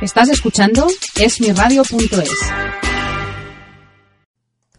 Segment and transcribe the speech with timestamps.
[0.00, 0.86] Estás escuchando
[1.18, 2.30] esmiradio.es.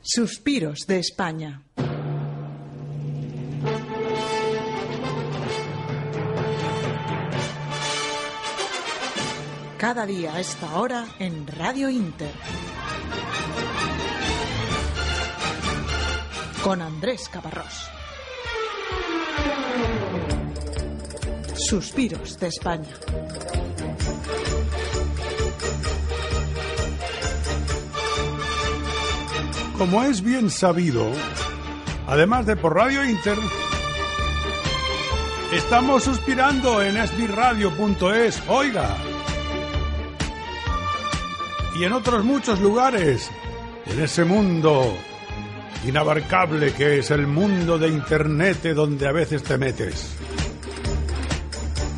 [0.04, 1.64] Suspiros de España.
[9.80, 12.32] Cada día a esta hora en Radio Inter.
[16.64, 17.90] Con Andrés Caparrós.
[21.56, 22.94] Suspiros de España.
[29.78, 31.12] Como es bien sabido,
[32.08, 33.38] además de por Radio Inter,
[35.54, 38.98] estamos suspirando en esbirradio.es, oiga,
[41.76, 43.30] y en otros muchos lugares,
[43.86, 44.98] en ese mundo
[45.86, 50.16] inabarcable que es el mundo de Internet donde a veces te metes.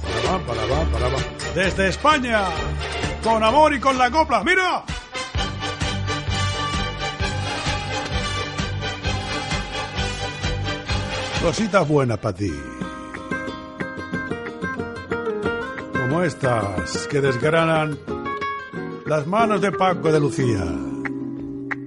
[0.04, 1.20] Para va, para va, para va.
[1.56, 2.42] Desde España,
[3.24, 4.84] con amor y con la copla, mira.
[11.42, 12.52] Cositas buenas para ti.
[15.94, 17.98] Como estas que desgranan
[19.06, 20.64] las manos de Paco de Lucía.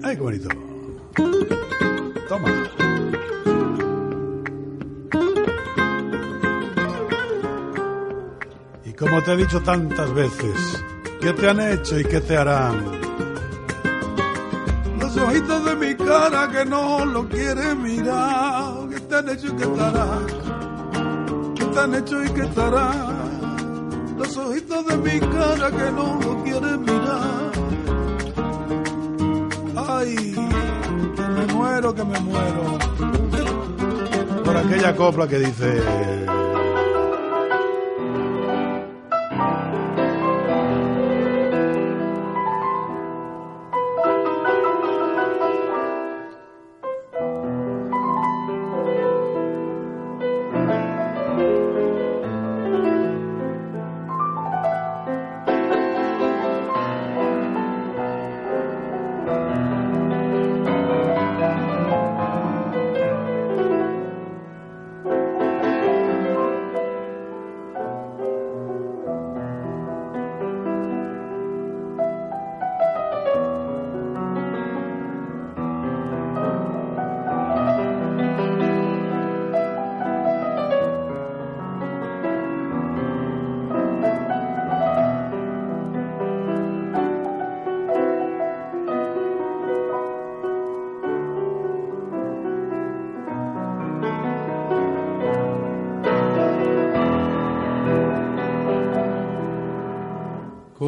[0.02, 0.48] ¡Ay, qué bonito!
[2.28, 2.48] Toma.
[8.86, 10.84] Y como te he dicho tantas veces,
[11.20, 13.00] ¿qué te han hecho y qué te harán?
[14.98, 18.81] Los ojitos de mi cara que no lo quieren mirar.
[19.12, 20.26] ¿Qué te han hecho y qué harán?
[21.54, 24.16] ¿Qué te han hecho y qué harán?
[24.16, 27.52] Los ojitos de mi cara que no lo quieren mirar.
[29.76, 30.16] Ay,
[31.14, 32.78] que me muero, que me muero.
[34.46, 36.41] Por aquella copla que dice...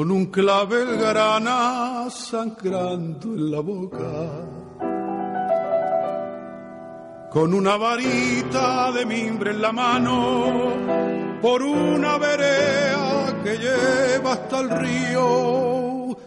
[0.05, 4.29] con un clavel grana sangrando en la boca,
[7.31, 10.75] con una varita de mimbre en la mano,
[11.41, 16.19] por una verea que lleva hasta el río,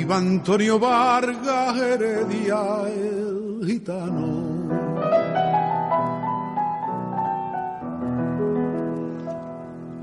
[0.00, 4.33] iba Antonio Vargas Heredia el gitano.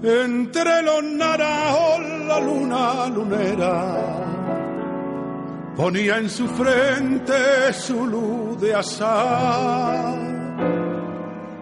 [0.03, 4.21] Entre los naranjos la luna lunera
[5.75, 10.17] ponía en su frente su luz de azar.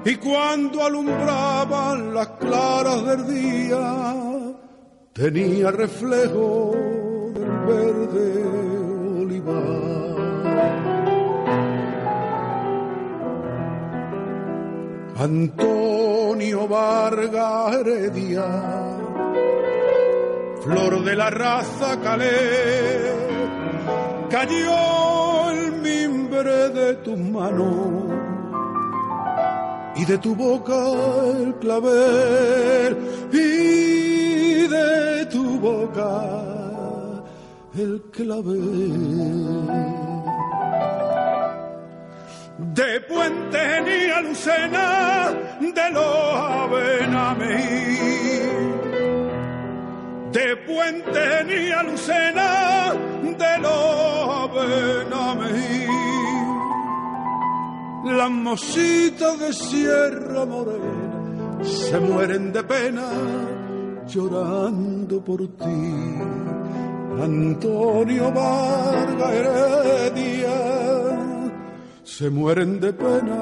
[0.05, 4.15] Y cuando alumbraban las claras del día,
[5.13, 6.71] tenía reflejo
[7.33, 8.43] del verde
[9.21, 10.98] olivar.
[15.21, 18.45] Antonio Vargas Heredia,
[20.63, 23.11] flor de la raza calé,
[24.29, 28.05] cayó el mimbre de tus manos
[29.97, 30.89] y de tu boca
[31.37, 32.97] el clavel
[33.33, 36.23] y de tu boca
[37.75, 39.98] el clavel
[42.59, 47.59] de Puente ni a Lucena, de los Abenameí,
[50.33, 55.87] de Puente ni Alucena, de los Benamejí.
[58.17, 63.09] Las mositas de Sierra Morena se mueren de pena
[64.05, 66.15] llorando por ti.
[67.21, 70.58] Antonio Vargas Heredia
[72.19, 73.41] se mueren de pena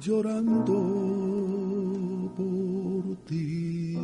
[0.00, 0.76] llorando
[2.34, 3.98] por ti.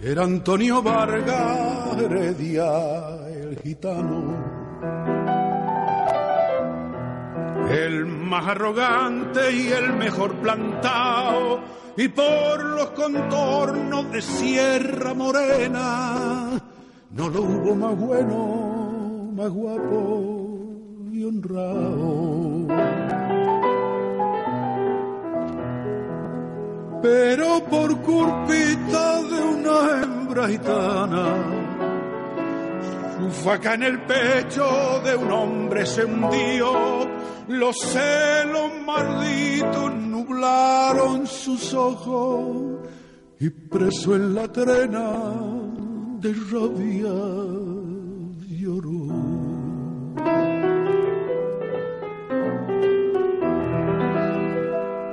[0.00, 4.47] Era Antonio Vargas Heredia, el gitano
[7.70, 11.60] el más arrogante y el mejor plantado,
[11.96, 16.60] y por los contornos de Sierra Morena,
[17.10, 20.38] no lo hubo más bueno, más guapo
[21.12, 22.68] y honrado.
[27.02, 31.34] Pero por culpita de una hembra gitana,
[33.18, 37.07] su faca en el pecho de un hombre se hundió
[37.48, 42.78] los celos malditos nublaron sus ojos
[43.40, 45.12] y preso en la trena
[46.20, 47.14] de rabia
[48.48, 49.08] lloró.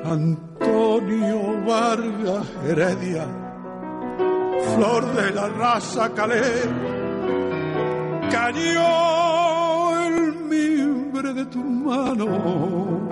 [0.04, 3.26] Antonio Vargas Heredia,
[4.76, 6.42] flor de la raza calé,
[8.32, 9.45] cayó el
[11.26, 13.10] mimbre de tu mano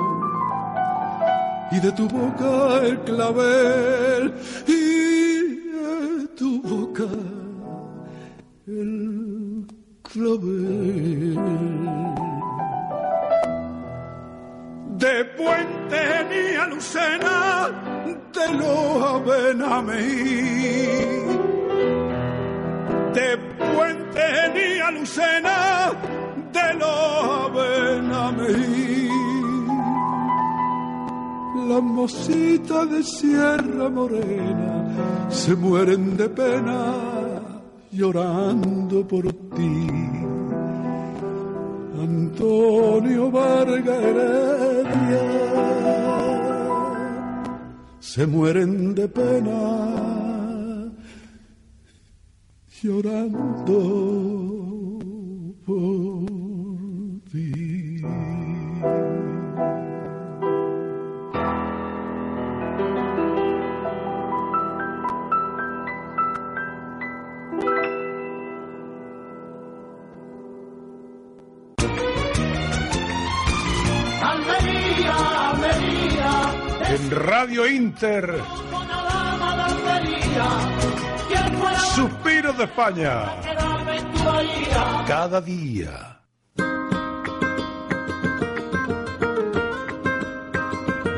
[1.71, 4.33] y de tu boca el clavel
[4.67, 7.03] y de tu boca
[8.67, 9.65] el
[10.03, 11.39] clavel.
[14.97, 17.69] De Puente ni a Lucena,
[18.33, 20.83] de los Benamejí.
[23.13, 25.91] De Puente ni a Lucena,
[26.53, 27.32] de los
[31.55, 36.93] Las mositas de Sierra Morena se mueren de pena
[37.91, 39.87] llorando por ti.
[42.01, 45.43] Antonio Vargas Heredia
[47.99, 50.91] se mueren de pena
[52.81, 53.79] llorando
[55.65, 56.42] por
[76.93, 78.39] En Radio Inter,
[81.95, 83.35] Suspiro de España,
[85.07, 86.19] cada día.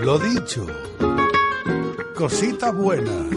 [0.01, 0.65] Lo dicho,
[2.15, 3.27] cositas buenas.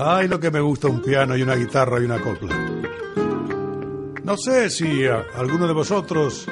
[0.00, 2.56] Ay, lo que me gusta un piano y una guitarra y una copla.
[4.24, 6.48] No sé si alguno de vosotros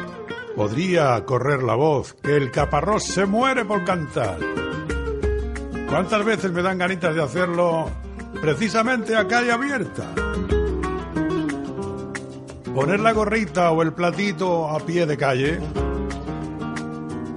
[0.55, 4.39] podría correr la voz que el caparrós se muere por cantar.
[5.89, 7.91] ¿Cuántas veces me dan ganitas de hacerlo
[8.41, 10.13] precisamente a calle abierta?
[12.75, 15.61] Poner la gorrita o el platito a pie de calle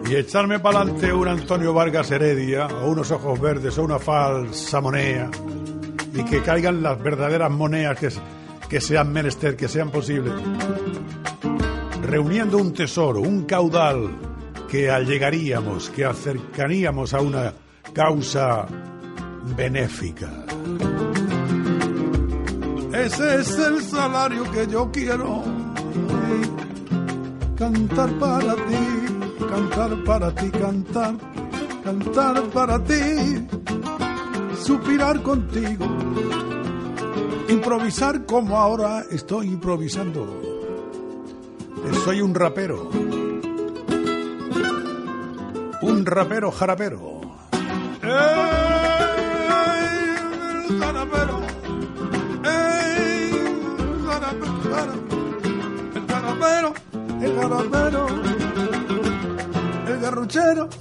[0.09, 4.81] y echarme para adelante un Antonio Vargas Heredia o unos ojos verdes o una falsa
[4.81, 5.29] moneda
[6.13, 8.09] y que caigan las verdaderas monedas que,
[8.69, 10.33] que sean menester, que sean posibles
[12.07, 14.09] reuniendo un tesoro, un caudal
[14.69, 17.53] que allegaríamos, que acercaríamos a una
[17.93, 18.65] causa
[19.55, 20.29] benéfica.
[22.93, 25.43] Ese es el salario que yo quiero.
[27.57, 31.15] Cantar para ti, cantar para ti, cantar,
[31.83, 33.47] cantar para ti,
[34.63, 35.85] suspirar contigo,
[37.49, 40.56] improvisar como ahora estoy improvisando.
[42.03, 42.89] Soy un rapero.
[45.81, 47.21] Un rapero jarapero.
[48.01, 48.09] ¡Ey,
[50.69, 51.41] el jarapero!
[52.45, 53.31] ¡Ey,
[53.79, 54.93] el jarapero!
[55.95, 56.73] El jarapero,
[57.21, 58.03] el jarapero,
[59.87, 60.69] el garruchero.
[60.69, 60.79] que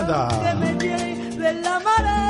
[0.00, 0.28] Anda.
[0.58, 2.29] me lleve la marea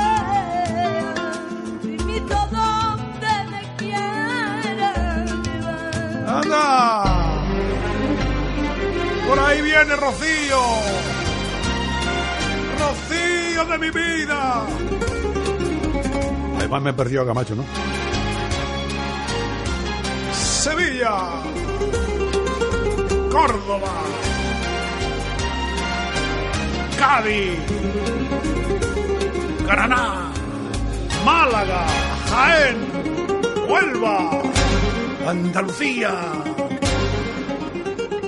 [9.27, 10.61] Por ahí viene Rocío.
[12.79, 14.63] Rocío de mi vida.
[16.57, 17.63] Además me perdió a Camacho, ¿no?
[20.33, 21.17] Sevilla.
[23.31, 23.91] Córdoba.
[26.97, 27.59] Cádiz.
[29.65, 30.31] Granada.
[31.25, 31.85] Málaga.
[32.29, 32.77] Jaén.
[33.67, 34.50] Huelva.
[35.27, 36.11] Andalucía.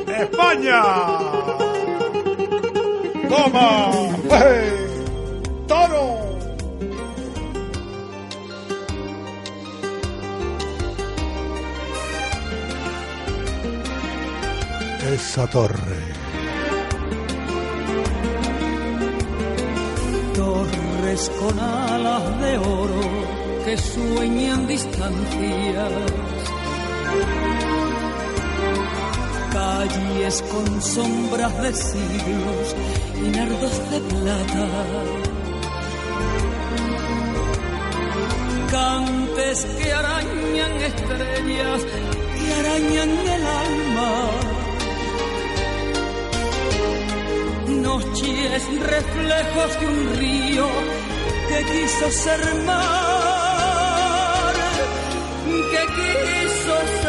[0.08, 0.84] España.
[3.30, 3.92] Toma.
[5.68, 6.24] Toro.
[15.14, 16.02] Esa torre.
[20.36, 23.02] Torres con alas de oro
[23.66, 26.33] que sueñan distancias.
[29.84, 32.76] Calles con sombras de siglos
[33.18, 34.68] y nardos de plata.
[38.72, 41.82] Cantes que arañan estrellas,
[42.38, 44.12] que arañan el alma.
[47.68, 50.68] Noches reflejos de un río
[51.50, 54.54] que quiso ser mar,
[55.72, 57.03] que quiso ser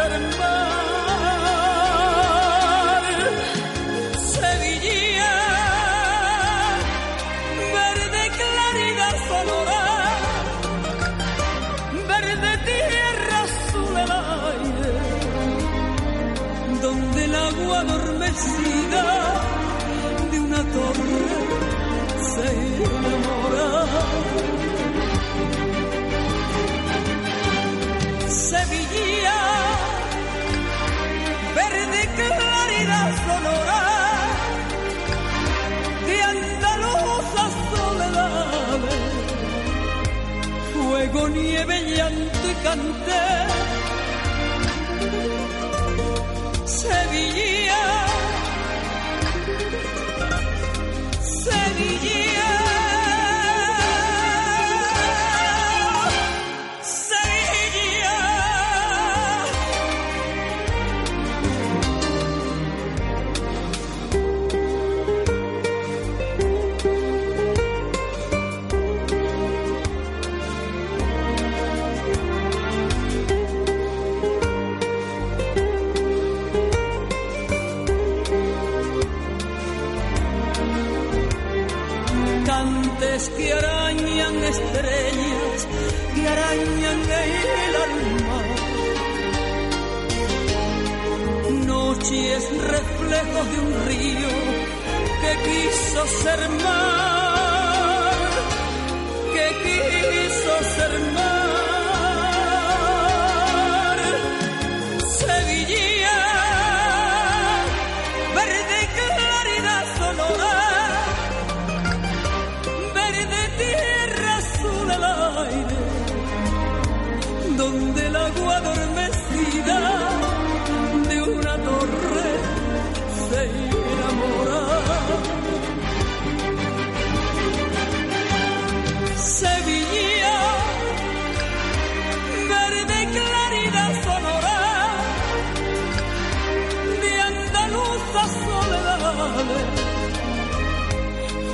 [41.14, 43.23] fuego, nieve, llanto y canté.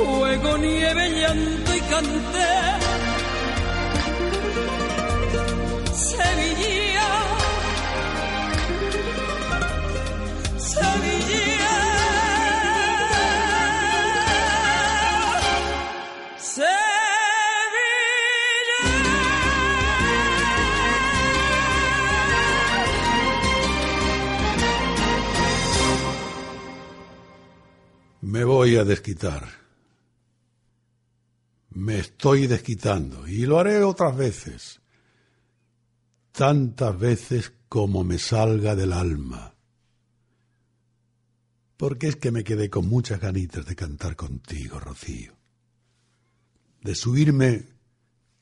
[0.05, 2.53] Fuego, nieve, llanto y canté.
[5.93, 7.11] Sevilla,
[10.59, 11.77] Sevilla,
[28.23, 29.60] Me voy a desquitar.
[31.71, 34.81] Me estoy desquitando y lo haré otras veces.
[36.33, 39.55] Tantas veces como me salga del alma.
[41.77, 45.35] Porque es que me quedé con muchas ganitas de cantar contigo, Rocío.
[46.83, 47.69] De subirme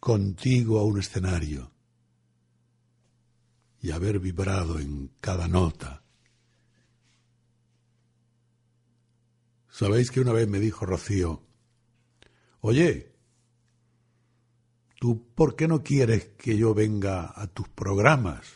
[0.00, 1.70] contigo a un escenario
[3.80, 6.02] y haber vibrado en cada nota.
[9.68, 11.42] Sabéis que una vez me dijo Rocío,
[12.61, 13.12] oye,
[14.98, 18.46] ¿tú por qué no quieres que yo venga a tus programas?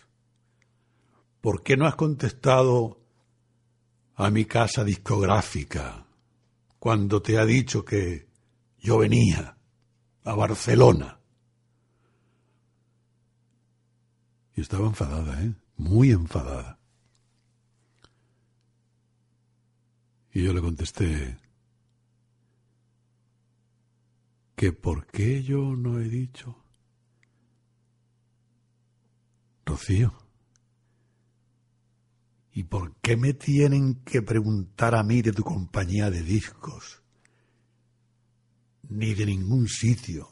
[1.40, 3.00] ¿Por qué no has contestado
[4.14, 6.06] a mi casa discográfica
[6.78, 8.28] cuando te ha dicho que
[8.78, 9.56] yo venía
[10.24, 11.18] a Barcelona?
[14.54, 15.54] Y estaba enfadada, ¿eh?
[15.76, 16.78] Muy enfadada.
[20.32, 21.38] Y yo le contesté
[24.62, 26.56] que por qué yo no he dicho.
[29.66, 30.16] Rocío,
[32.52, 37.02] ¿y por qué me tienen que preguntar a mí de tu compañía de discos?
[38.88, 40.28] Ni de ningún sitio.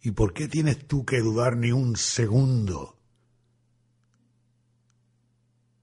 [0.00, 3.00] ¿Y por qué tienes tú que dudar ni un segundo?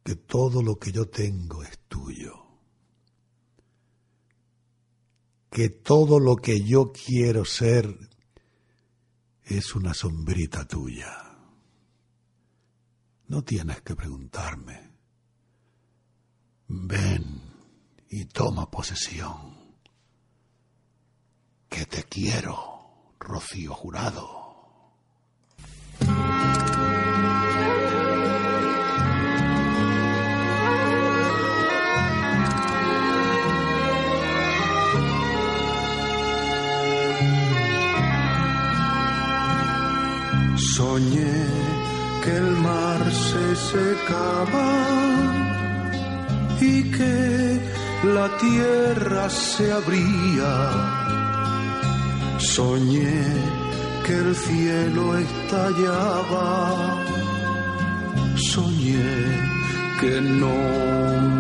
[0.05, 2.40] Que todo lo que yo tengo es tuyo.
[5.51, 8.09] Que todo lo que yo quiero ser
[9.43, 11.11] es una sombrita tuya.
[13.27, 14.91] No tienes que preguntarme.
[16.69, 17.41] Ven
[18.09, 19.75] y toma posesión.
[21.67, 24.41] Que te quiero, Rocío Jurado.
[40.91, 41.45] Soñé
[42.21, 44.69] que el mar se secaba
[46.59, 47.59] y que
[48.15, 50.53] la tierra se abría.
[52.39, 53.23] Soñé
[54.05, 56.49] que el cielo estallaba.
[58.51, 59.15] Soñé
[60.01, 60.57] que no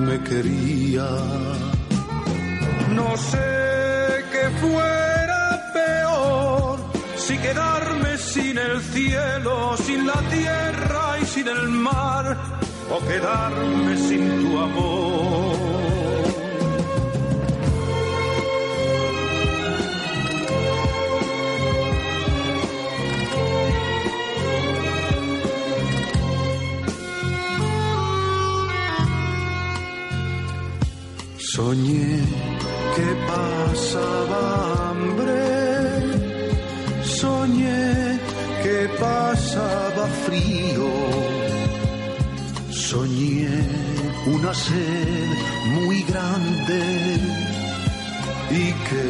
[0.07, 1.09] me quería.
[2.97, 3.49] No sé
[4.31, 5.43] qué fuera
[5.73, 6.79] peor
[7.17, 7.57] si el
[8.93, 12.37] cielo, sin la tierra y sin el mar,
[12.89, 15.71] o quedarme sin tu amor.
[31.53, 32.19] Soñé
[32.95, 35.41] que pasaba hambre,
[37.03, 38.10] soñé
[38.71, 40.89] que pasaba frío.
[42.69, 43.49] Soñé
[44.35, 45.29] una sed
[45.77, 46.81] muy grande
[48.61, 49.07] y que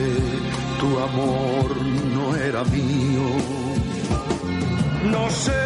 [0.79, 1.67] tu amor
[2.15, 3.27] no era mío.
[5.13, 5.63] No sé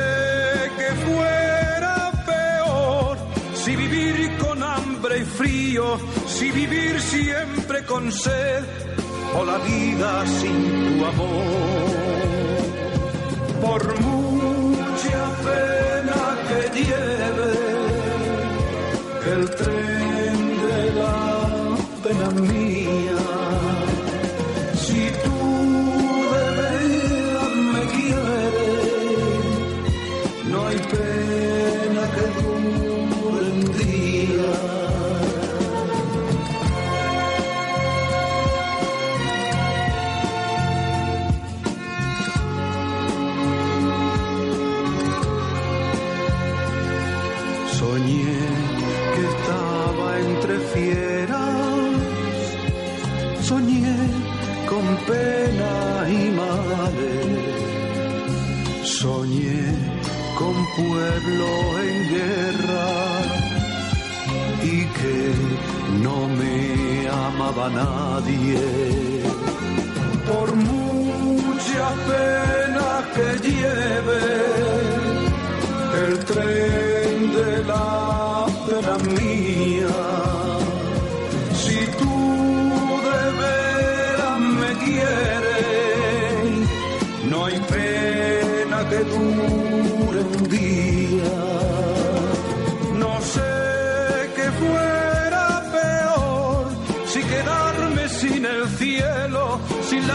[0.78, 1.96] qué fuera
[2.32, 3.18] peor
[3.62, 5.86] si vivir con hambre y frío,
[6.28, 8.64] si vivir siempre con sed
[9.38, 10.58] o la vida sin
[10.98, 12.15] tu amor
[13.66, 17.52] por mucha pena que lleve
[19.34, 21.16] el tren de la
[22.04, 23.15] pena mía.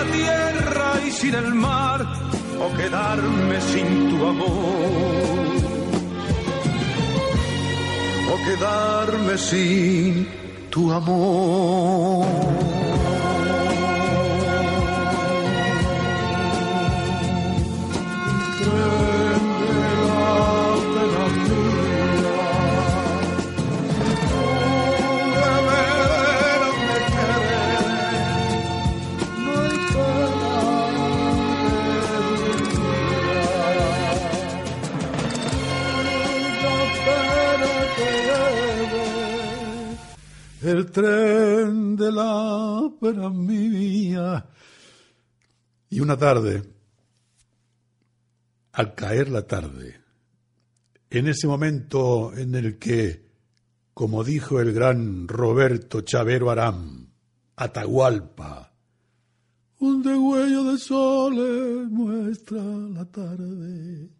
[0.04, 2.00] La tierra y sin el mar,
[2.58, 5.40] o quedarme sin tu amor
[8.32, 10.28] o quedarme sin
[10.70, 12.89] tu amor.
[40.90, 44.46] Tren de la pena mía.
[45.88, 46.62] Y una tarde,
[48.72, 50.00] al caer la tarde,
[51.10, 53.28] en ese momento en el que,
[53.94, 57.08] como dijo el gran Roberto Chavero Aram,
[57.56, 58.72] Atahualpa,
[59.78, 64.10] un degüello de soles muestra la tarde.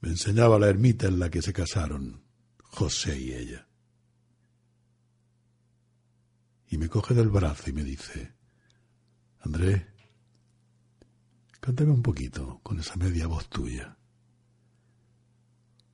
[0.00, 2.22] Me enseñaba la ermita en la que se casaron
[2.72, 3.68] José y ella.
[6.68, 8.34] Y me coge del brazo y me dice,
[9.40, 9.88] André,
[11.60, 13.96] cántame un poquito con esa media voz tuya.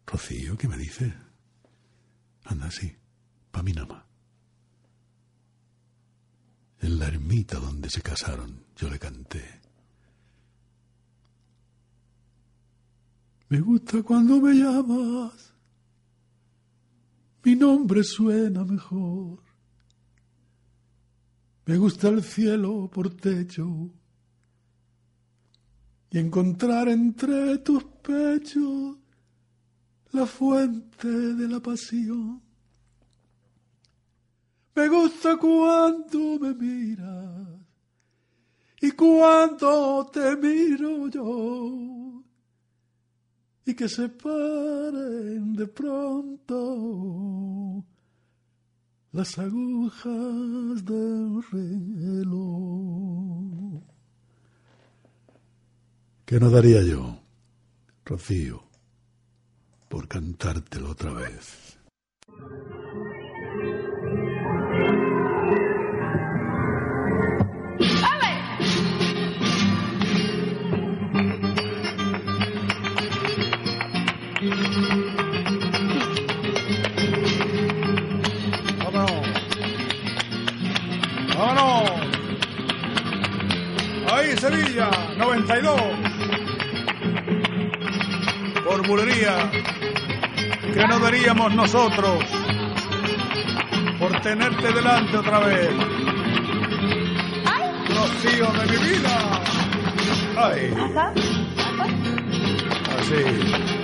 [0.06, 1.14] Rocío, ¿qué me dice?
[2.44, 2.96] Anda, sí,
[3.50, 4.04] pa' mí nada más.
[6.80, 9.60] En la ermita donde se casaron, yo le canté.
[13.48, 15.47] Me gusta cuando me llamas,
[17.44, 19.42] mi nombre suena mejor.
[21.66, 23.90] Me gusta el cielo por techo
[26.10, 28.96] y encontrar entre tus pechos
[30.12, 32.42] la fuente de la pasión.
[34.74, 37.48] Me gusta cuando me miras
[38.80, 42.07] y cuando te miro yo
[43.68, 46.56] y que se paren de pronto
[49.12, 52.62] las agujas del reloj.
[56.24, 57.20] ¿Qué no daría yo,
[58.06, 58.62] Rocío,
[59.90, 61.76] por cantártelo otra vez?
[84.48, 85.80] Sevilla, 92.
[88.64, 89.50] Por bulería,
[90.72, 92.24] ¿qué no daríamos nosotros
[93.98, 95.68] por tenerte delante otra vez?
[97.88, 99.42] Rocío de mi vida.
[100.38, 100.74] ¡Ay!
[102.98, 103.77] Así.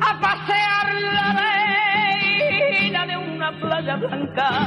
[0.00, 4.66] A pasear la arena de una playa blanca.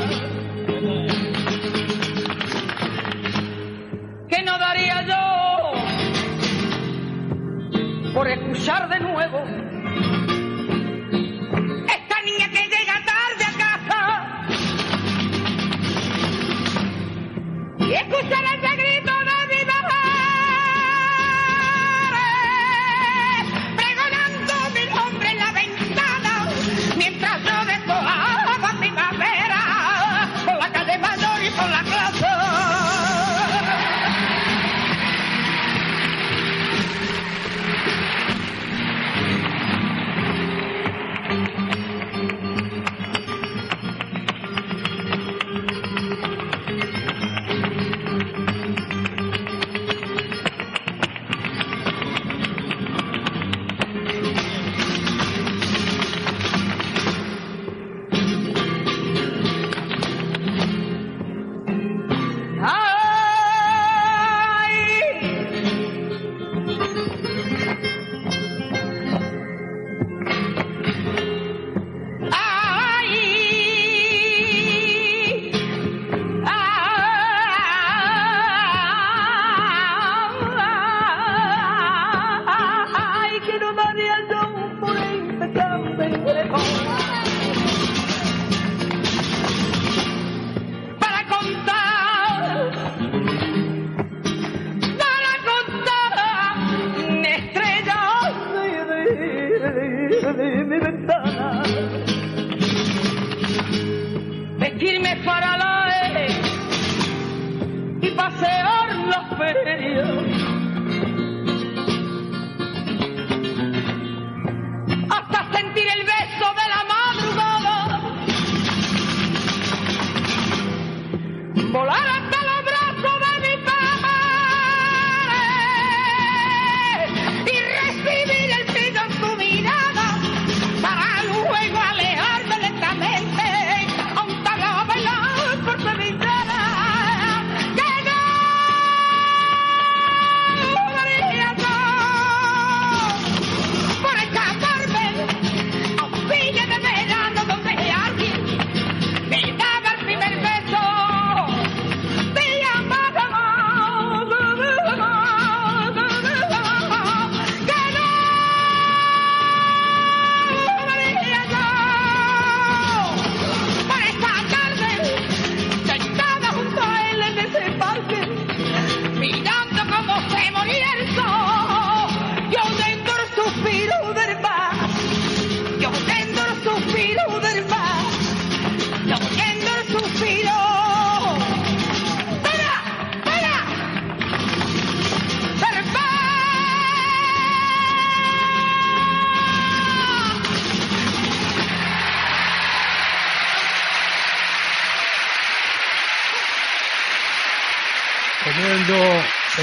[115.74, 116.06] Sentir el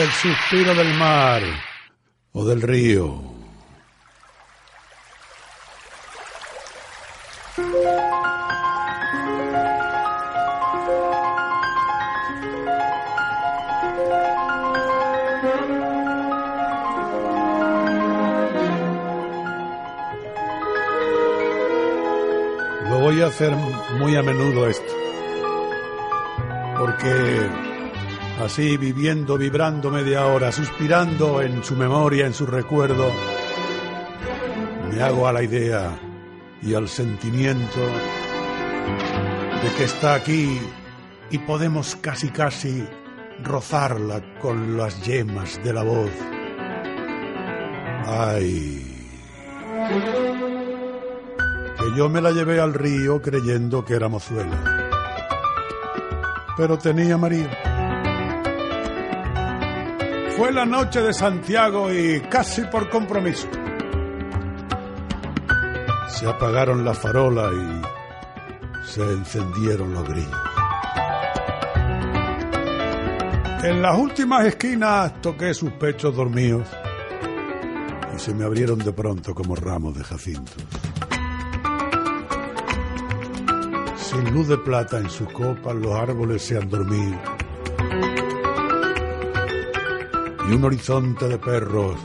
[0.08, 1.42] el suspiro del mar
[2.32, 3.20] o del río.
[22.88, 23.54] Lo voy a hacer
[23.98, 24.94] muy a menudo esto.
[26.78, 27.77] Porque
[28.40, 33.10] así viviendo, vibrando media hora, suspirando en su memoria, en su recuerdo,
[34.92, 35.98] me hago a la idea
[36.62, 37.80] y al sentimiento
[39.62, 40.60] de que está aquí
[41.30, 42.86] y podemos casi casi
[43.42, 46.10] rozarla con las yemas de la voz.
[48.06, 48.98] Ay,
[51.78, 54.78] que yo me la llevé al río creyendo que era mozuela.
[56.56, 57.67] Pero tenía marido.
[60.38, 63.48] Fue la noche de Santiago y casi por compromiso.
[66.10, 70.40] Se apagaron las farolas y se encendieron los grillos.
[73.64, 76.68] En las últimas esquinas toqué sus pechos dormidos
[78.14, 80.54] y se me abrieron de pronto como ramos de jacintos.
[83.96, 87.37] Sin luz de plata en sus copas los árboles se han dormido
[90.48, 91.96] y un horizonte de perros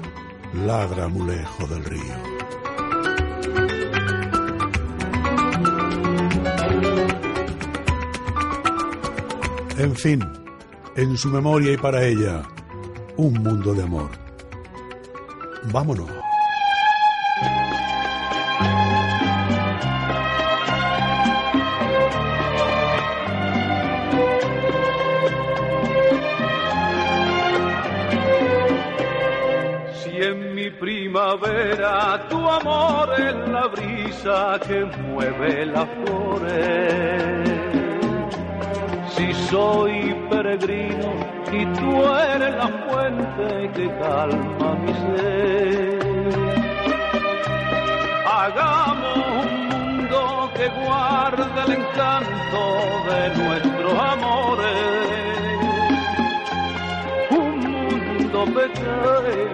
[0.65, 2.13] ladra muy lejos del río.
[9.77, 10.23] En fin,
[10.95, 12.43] en su memoria y para ella,
[13.17, 14.11] un mundo de amor.
[15.71, 16.22] Vámonos.
[32.29, 37.49] Tu amor es la brisa que mueve las flores.
[39.15, 41.13] Si soy peregrino
[41.51, 45.99] y tú eres la fuente que calma mi ser.
[48.25, 52.61] Hagamos un mundo que guarde el encanto
[53.09, 55.33] de nuestros amores
[57.31, 59.52] un mundo pequeño,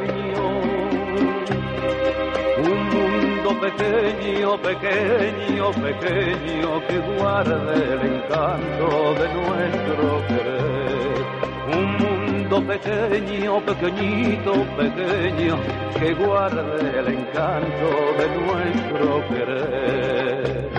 [3.60, 11.26] pequeño, pequeño, pequeño que guarde el encanto de nuestro querer.
[11.76, 15.58] Un mundo pequeño, pequeñito, pequeño
[16.00, 20.79] que guarde el encanto de nuestro querer.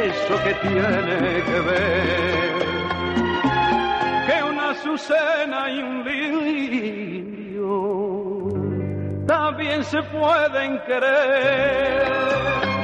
[0.05, 2.53] eso que tiene que ver,
[4.27, 7.73] que una azucena y un lirio
[9.25, 12.78] también se pueden querer.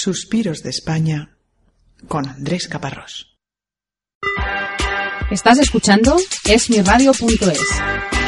[0.00, 1.36] Suspiros de España
[2.08, 3.36] con Andrés Caparrós.
[5.30, 6.16] ¿Estás escuchando?
[6.46, 8.19] Esmiradio.es